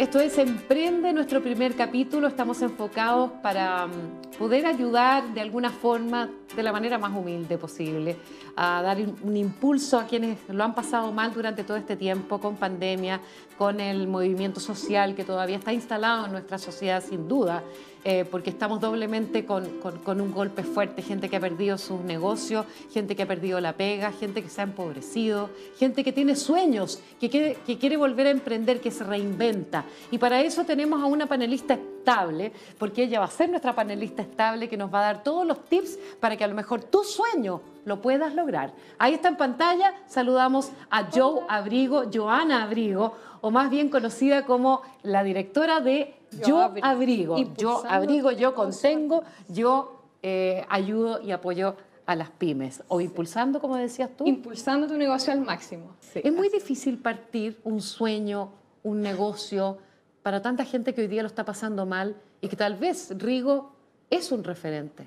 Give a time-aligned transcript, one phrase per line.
[0.00, 2.26] Esto es Emprende, nuestro primer capítulo.
[2.26, 8.16] Estamos enfocados para mm, poder ayudar de alguna forma, de la manera más humilde posible,
[8.56, 12.56] a dar un impulso a quienes lo han pasado mal durante todo este tiempo, con
[12.56, 13.20] pandemia,
[13.56, 17.62] con el movimiento social que todavía está instalado en nuestra sociedad sin duda,
[18.02, 19.68] eh, porque estamos doblemente con,
[20.06, 24.12] un golpe fuerte, gente que ha perdido sus negocios, gente que ha perdido la pega,
[24.12, 28.30] gente que se ha empobrecido, gente que tiene sueños, que quiere, que quiere volver a
[28.30, 29.84] emprender, que se reinventa.
[30.10, 34.22] Y para eso tenemos a una panelista estable, porque ella va a ser nuestra panelista
[34.22, 37.04] estable que nos va a dar todos los tips para que a lo mejor tu
[37.04, 38.72] sueño lo puedas lograr.
[38.98, 44.82] Ahí está en pantalla, saludamos a Joe Abrigo, Joana Abrigo, o más bien conocida como
[45.02, 46.14] la directora de
[46.46, 47.36] Yo, Abrigo.
[47.56, 52.82] Yo Abrigo, yo contengo, yo eh, ayudo y apoyo a las pymes.
[52.88, 54.26] O impulsando, como decías tú.
[54.26, 55.94] Impulsando tu negocio al máximo.
[56.14, 58.50] es muy difícil partir un sueño,
[58.82, 59.78] un negocio,
[60.22, 63.72] para tanta gente que hoy día lo está pasando mal y que tal vez Rigo
[64.10, 65.06] es un referente.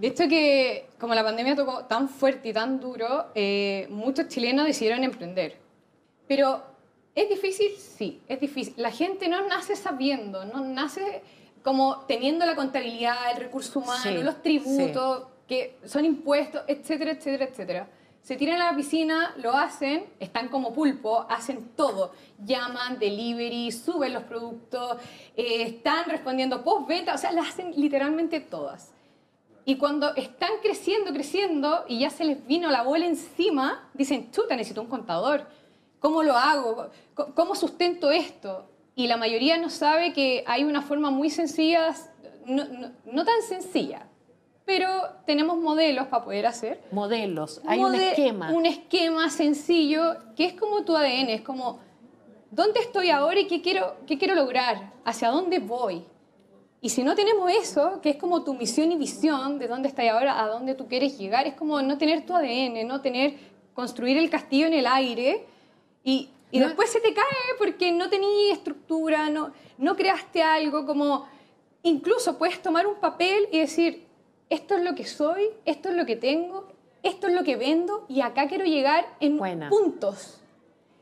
[0.00, 5.02] Hecho que como la pandemia tocó tan fuerte y tan duro, eh, muchos chilenos decidieron
[5.02, 5.56] emprender.
[6.28, 6.62] Pero
[7.18, 7.72] ¿Es difícil?
[7.76, 8.74] Sí, es difícil.
[8.76, 11.20] La gente no nace sabiendo, no nace
[11.64, 17.88] como teniendo la contabilidad, el recurso humano, los tributos, que son impuestos, etcétera, etcétera, etcétera.
[18.22, 22.12] Se tiran a la piscina, lo hacen, están como pulpo, hacen todo.
[22.44, 24.98] Llaman, delivery, suben los productos,
[25.36, 28.92] eh, están respondiendo post-venta, o sea, las hacen literalmente todas.
[29.64, 34.56] Y cuando están creciendo, creciendo, y ya se les vino la bola encima, dicen, chuta,
[34.56, 35.46] necesito un contador
[36.00, 36.90] ¿Cómo lo hago?
[37.34, 38.70] ¿Cómo sustento esto?
[38.94, 41.94] Y la mayoría no sabe que hay una forma muy sencilla,
[42.46, 44.06] no, tan sencilla,
[44.68, 44.86] pero
[45.24, 46.78] tenemos modelos para poder hacer.
[46.90, 48.52] Modelos, hay un esquema.
[48.52, 51.80] Un esquema sencillo que es como tu ADN, es como,
[52.50, 54.92] ¿dónde estoy ahora y qué quiero, qué quiero lograr?
[55.06, 56.04] ¿Hacia dónde voy?
[56.82, 60.06] Y si no tenemos eso, que es como tu misión y visión de dónde estás
[60.10, 63.36] ahora, a dónde tú quieres llegar, es como no tener tu ADN, no tener,
[63.72, 65.46] construir el castillo en el aire,
[66.04, 67.24] y, después se te cae
[67.56, 71.26] porque no tenías estructura, no, no creaste algo como...
[71.84, 74.07] Incluso puedes tomar un papel y decir,
[74.50, 76.68] esto es lo que soy, esto es lo que tengo,
[77.02, 79.38] esto es lo que vendo y acá quiero llegar en
[79.68, 80.40] puntos.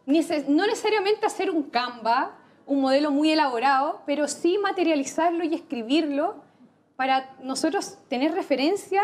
[0.07, 2.37] No necesariamente hacer un Canva,
[2.67, 6.37] un modelo muy elaborado, pero sí materializarlo y escribirlo
[6.97, 9.03] para nosotros tener referencia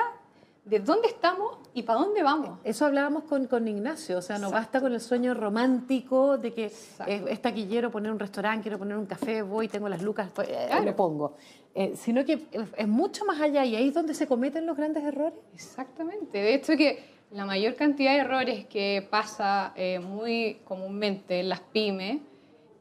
[0.65, 2.61] de dónde estamos y para dónde vamos.
[2.63, 6.67] Eso hablábamos con, con Ignacio, o sea, no basta con el sueño romántico de que
[6.67, 10.69] es, taquillero poner un restaurante, quiero poner un café, voy, tengo las lucas, pues, eh,
[10.85, 11.37] lo pongo.
[11.75, 12.47] Eh, sino que
[12.77, 15.39] es mucho más allá y ahí es donde se cometen los grandes errores.
[15.55, 21.49] Exactamente, de hecho que la mayor cantidad de errores que pasa eh, muy comúnmente en
[21.49, 22.21] las pymes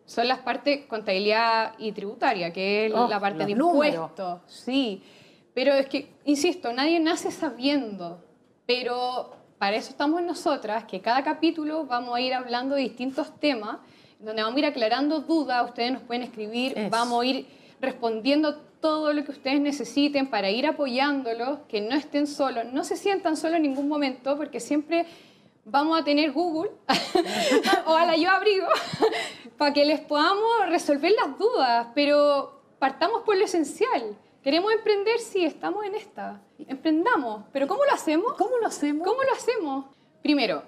[0.05, 4.41] son las partes contabilidad y tributaria, que es oh, la parte de impuestos.
[4.45, 5.01] Sí,
[5.53, 8.23] pero es que, insisto, nadie nace sabiendo,
[8.65, 13.77] pero para eso estamos nosotras, que cada capítulo vamos a ir hablando de distintos temas,
[14.19, 17.47] donde vamos a ir aclarando dudas, ustedes nos pueden escribir, vamos a ir
[17.79, 22.95] respondiendo todo lo que ustedes necesiten para ir apoyándolos, que no estén solos, no se
[22.95, 25.05] sientan solos en ningún momento, porque siempre
[25.65, 26.71] vamos a tener Google
[27.85, 28.67] o a la yo abrigo
[29.57, 34.17] para que les podamos resolver las dudas, pero partamos por lo esencial.
[34.43, 36.41] Queremos emprender, sí, estamos en esta.
[36.57, 38.33] Emprendamos, pero ¿cómo lo hacemos?
[38.33, 39.07] ¿Cómo lo hacemos?
[39.07, 39.85] ¿Cómo lo hacemos?
[40.23, 40.63] Primero,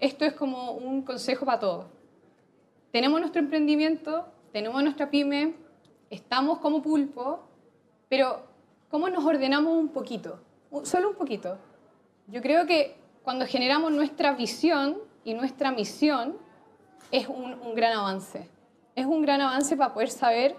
[0.00, 1.86] esto es como un consejo para todos.
[2.92, 5.54] Tenemos nuestro emprendimiento, tenemos nuestra pyme,
[6.10, 7.40] estamos como pulpo,
[8.10, 8.42] pero
[8.90, 10.40] ¿cómo nos ordenamos un poquito?
[10.82, 11.56] Solo un poquito.
[12.26, 16.36] Yo creo que cuando generamos nuestra visión y nuestra misión,
[17.10, 18.46] es un, un gran avance.
[18.94, 20.54] Es un gran avance para poder saber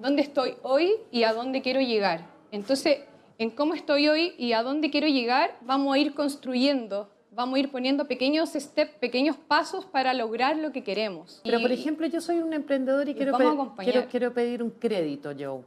[0.00, 2.26] dónde estoy hoy y a dónde quiero llegar.
[2.50, 3.00] Entonces,
[3.38, 7.60] en cómo estoy hoy y a dónde quiero llegar, vamos a ir construyendo, vamos a
[7.60, 11.40] ir poniendo pequeños steps, pequeños pasos para lograr lo que queremos.
[11.44, 13.36] Pero, por ejemplo, yo soy un emprendedor y quiero,
[13.78, 15.62] quiero, quiero, pedir un crédito, Joe.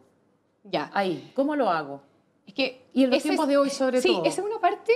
[0.64, 0.92] Ya.
[0.94, 2.02] Ahí, ¿cómo lo hago?
[2.46, 4.24] Es que y en los tiempos de hoy, sobre todo.
[4.24, 4.94] Sí, esa es una parte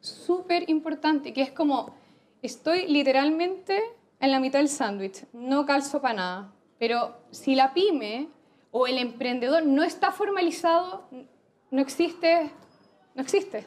[0.00, 1.94] súper importante, que es como,
[2.42, 3.80] estoy literalmente
[4.20, 6.52] en la mitad del sándwich, no calzo para nada.
[6.78, 8.28] Pero si la pyme
[8.72, 11.04] o el emprendedor no está formalizado,
[11.70, 12.50] no existe,
[13.14, 13.66] no existe.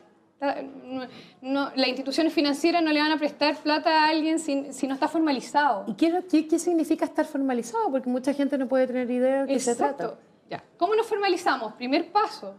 [1.42, 4.94] No, las instituciones financieras no le van a prestar plata a alguien si, si no
[4.94, 5.86] está formalizado.
[5.88, 7.90] ¿Y qué, qué, significa estar formalizado?
[7.90, 10.16] Porque mucha gente no puede tener idea de qué se trata.
[10.50, 10.64] Ya.
[10.78, 11.74] ¿Cómo nos formalizamos?
[11.74, 12.56] Primer paso.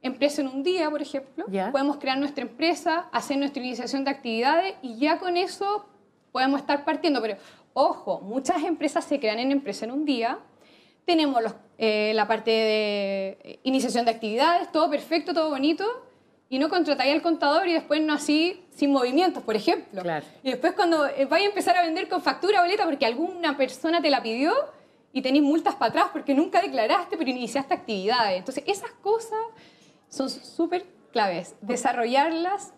[0.00, 1.46] Empresa en un día, por ejemplo.
[1.72, 5.86] Podemos crear nuestra empresa, hacer nuestra iniciación de actividades y ya con eso
[6.30, 7.20] podemos estar partiendo.
[7.20, 7.36] Pero
[7.80, 10.40] Ojo, muchas empresas se crean en empresa en un día.
[11.08, 15.86] Tenemos los, eh, la parte de iniciación de actividades, todo perfecto, todo bonito,
[16.50, 20.02] y no contratáis al contador y después no así sin movimientos, por ejemplo.
[20.02, 20.26] Claro.
[20.42, 24.02] Y después cuando eh, vais a empezar a vender con factura boleta porque alguna persona
[24.02, 24.52] te la pidió
[25.10, 28.40] y tenéis multas para atrás porque nunca declaraste pero iniciaste actividades.
[28.40, 29.38] Entonces esas cosas
[30.10, 31.54] son súper claves.
[31.62, 32.74] Desarrollarlas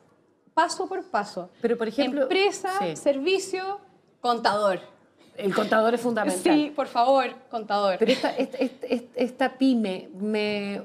[0.55, 1.51] paso por paso.
[1.61, 2.23] Pero por ejemplo...
[2.23, 2.95] Empresa, sí.
[2.95, 3.81] servicio,
[4.21, 5.00] contador.
[5.45, 6.43] El contador es fundamental.
[6.55, 7.97] Sí, por favor, contador.
[7.99, 8.87] Pero esta, esta, esta-
[9.21, 10.83] esta pyme, me,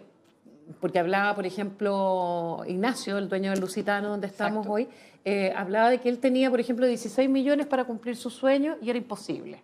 [0.79, 4.71] porque hablaba, por ejemplo, Ignacio, el dueño del Lusitano, donde estamos Exacto.
[4.73, 4.87] hoy,
[5.25, 8.89] eh, hablaba de que él tenía, por ejemplo, 16 millones para cumplir su sueño y
[8.89, 9.61] era imposible.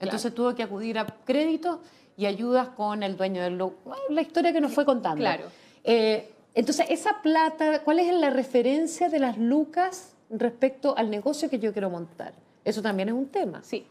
[0.00, 1.78] Entonces tuvo que acudir a créditos
[2.16, 3.58] y ayudas con el dueño del
[4.10, 5.18] La historia que nos fue contando.
[5.18, 5.44] Claro.
[5.84, 11.58] Eh, entonces, esa plata, ¿cuál es la referencia de las lucas respecto al negocio que
[11.58, 12.32] yo quiero montar?
[12.64, 13.62] Eso también es un tema.
[13.62, 13.86] Sí.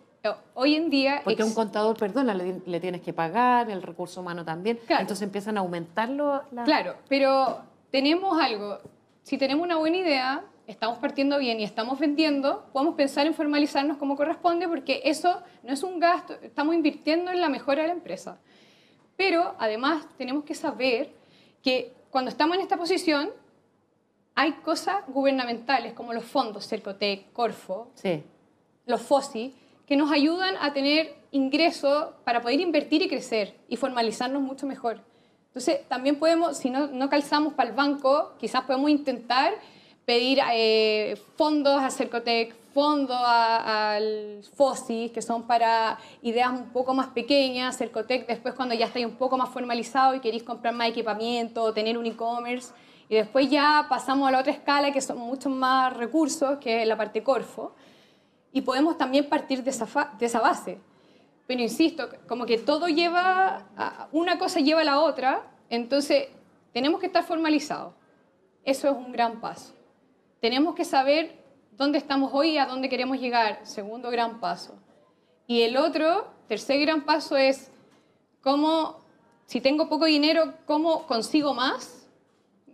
[0.54, 1.22] Hoy en día...
[1.24, 4.80] Porque a un contador, perdona, le, le tienes que pagar, el recurso humano también.
[4.88, 5.02] Claro.
[5.02, 6.44] Entonces empiezan a aumentarlo.
[6.52, 8.80] la- Claro, pero tenemos algo.
[9.24, 13.98] Si tenemos una buena idea, estamos partiendo bien y estamos vendiendo, podemos pensar en formalizarnos
[13.98, 17.94] como corresponde porque eso no es un gasto, estamos invirtiendo en la mejora de la
[17.94, 18.38] empresa.
[19.16, 21.12] Pero además tenemos que saber
[21.64, 23.30] que cuando estamos en esta posición
[24.36, 28.24] hay cosas gubernamentales como los fondos Cercotec, Corfo, Sí.
[28.86, 29.54] los FOSI,
[29.88, 35.00] que nos ayudan a tener ingresos para poder invertir y crecer y formalizarnos mucho mejor.
[35.48, 39.54] Entonces, también podemos, si no, no calzamos para el banco, quizás podemos intentar
[40.06, 47.08] pedir eh, fondos a Cercotec, fondos al FOSI, que son para ideas un poco más
[47.08, 51.74] pequeñas, Cercotec después cuando ya estáis un poco más formalizado y queréis comprar más equipamiento,
[51.74, 52.74] tener un e-commerce,
[53.10, 56.88] y después ya pasamos a la otra escala, que son muchos más recursos, que es
[56.88, 57.74] la parte Corfo
[58.58, 59.86] y podemos también partir de esa,
[60.18, 60.80] de esa base.
[61.46, 66.30] Pero insisto, como que todo lleva, a- una cosa lleva a la otra, entonces
[66.74, 67.94] tenemos que estar formalizados.
[68.64, 69.76] Eso es un gran paso.
[70.42, 71.38] Tenemos que saber
[71.74, 74.74] dónde estamos hoy y a dónde queremos llegar, segundo gran paso.
[75.46, 77.72] Y el otro, tercer gran paso es
[78.42, 79.02] cómo,
[79.46, 81.94] si tengo poco dinero, ¿cómo consigo más?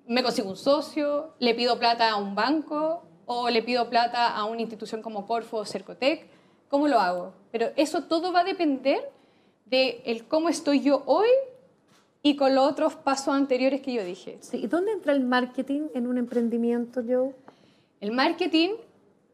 [0.06, 4.46] me consigo un socio, le pido plata a un banco o le pido plata a
[4.46, 6.28] una institución como Corfo o Cercotec.
[6.70, 7.34] ¿Cómo lo hago?
[7.52, 9.12] Pero eso todo va a depender
[9.66, 11.30] de el cómo estoy yo hoy
[12.22, 14.38] y con los otros pasos anteriores que yo dije.
[14.42, 17.36] Sí, ¿Y dónde entra el marketing en un emprendimiento, Joe?
[18.00, 18.72] El marketing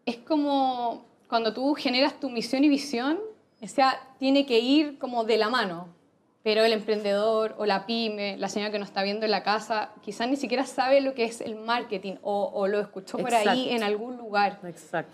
[0.06, 3.20] es como cuando tú generas tu misión y visión,
[3.62, 5.88] o sea, tiene que ir como de la mano.
[6.42, 9.92] Pero el emprendedor o la pyme, la señora que nos está viendo en la casa,
[10.02, 13.48] quizás ni siquiera sabe lo que es el marketing o, o lo escuchó por ahí
[13.48, 13.76] Exacto.
[13.76, 14.60] en algún lugar.
[14.64, 15.12] Exacto.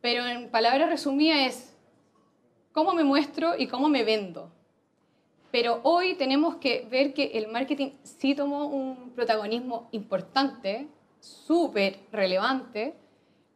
[0.00, 1.76] Pero en palabras resumidas es
[2.72, 4.52] cómo me muestro y cómo me vendo.
[5.50, 10.86] Pero hoy tenemos que ver que el marketing sí tomó un protagonismo importante,
[11.20, 12.94] súper relevante,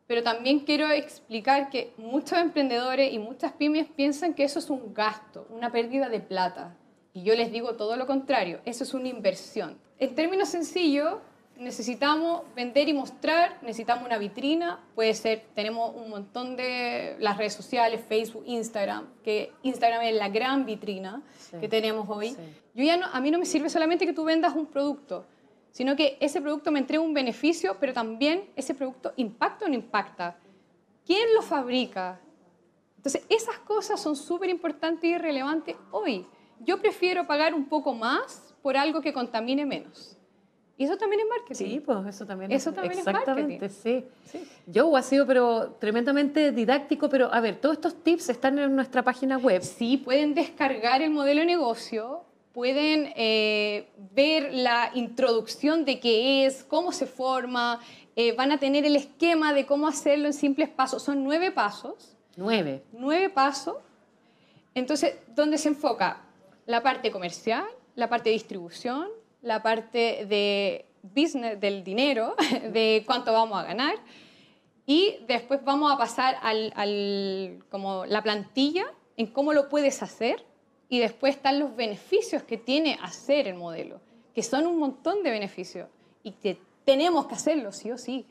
[0.07, 4.93] pero también quiero explicar que muchos emprendedores y muchas pymes piensan que eso es un
[4.93, 6.77] gasto, una pérdida de plata.
[7.15, 9.79] Y yo les digo todo lo contrario, eso es una inversión.
[9.99, 11.17] En términos sencillos,
[11.59, 17.53] necesitamos vender y mostrar, necesitamos una vitrina, puede ser, tenemos un montón de las redes
[17.53, 21.59] sociales, Facebook, Instagram, que Instagram es la gran vitrina Sí.
[21.61, 22.31] que tenemos hoy.
[22.31, 22.37] Sí.
[22.75, 25.27] Yo ya no, a mí no me sirve solamente que tú vendas un producto,
[25.71, 29.75] sino que ese producto me entrega un beneficio, pero también ese producto impacta o no
[29.75, 30.37] impacta.
[31.07, 32.21] ¿Quién lo fabrica?
[32.97, 36.27] Entonces, esas cosas son súper importantes y relevantes hoy.
[36.65, 40.17] Yo prefiero pagar un poco más por algo que contamine menos.
[40.79, 41.55] Y eso también es marketing.
[41.71, 44.05] Sí, pues eso también Eso también es Exactamente, sí.
[44.25, 44.49] Sí.
[44.75, 49.03] Joe ha sido pero tremendamente didáctico, pero a ver, todos estos tips están en nuestra
[49.03, 49.63] página web.
[49.63, 56.65] Sí, pueden descargar el modelo de negocio, pueden eh, ver la introducción de qué es,
[56.65, 57.81] cómo se forma,
[58.17, 61.03] eh, van a tener el esquema de cómo hacerlo en simples pasos.
[61.03, 62.83] Son nueve pasos, Nueve.
[62.93, 63.77] nueve pasos.
[64.75, 66.23] Entonces, ¿dónde se enfoca?
[66.67, 67.65] La parte comercial,
[67.95, 69.09] la parte de distribución,
[69.43, 72.35] la parte de business, del dinero,
[72.73, 73.95] de cuánto vamos a ganar.
[74.87, 78.85] Y después vamos a pasar al, al- como la plantilla
[79.17, 80.45] en cómo lo puedes hacer
[80.89, 84.01] y después están los beneficios que tiene hacer el modelo,
[84.35, 85.89] que son un montón de beneficios
[86.23, 88.27] y que tenemos que hacerlo sí o sí.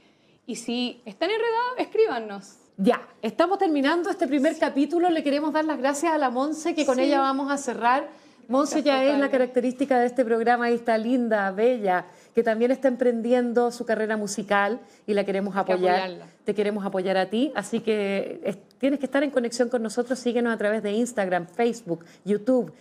[0.45, 2.57] Y si están enredados, escríbanos.
[2.77, 5.09] Ya, estamos terminando este primer capítulo.
[5.09, 7.03] Le queremos dar las gracias a la Monse, que con Sí.
[7.03, 8.09] ella vamos a cerrar
[8.51, 12.05] Monse ya es la característica de este programa, ahí está linda, bella,
[12.35, 16.11] que también está emprendiendo su carrera musical y la queremos apoyar.
[16.43, 20.53] Te queremos apoyar a ti, así que tienes que estar en conexión con nosotros, síguenos
[20.53, 22.73] a través de Instagram, Facebook, YouTube,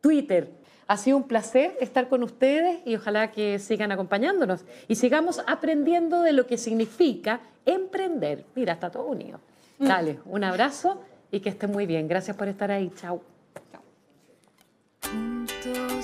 [0.00, 0.50] Twitter.
[0.86, 6.20] Ha sido un placer estar con ustedes y ojalá que sigan acompañándonos y sigamos aprendiendo
[6.20, 8.44] de lo que significa emprender.
[8.54, 9.40] Mira, está todo unido.
[9.78, 9.86] Mm.
[9.86, 11.00] Dale, un abrazo
[11.30, 12.06] y que estén muy bien.
[12.06, 12.92] Gracias por estar ahí.
[13.00, 13.33] Chao.
[15.64, 15.94] Chao.